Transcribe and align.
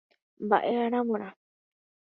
Mba'e 0.45 0.73
aravorã. 0.85 1.29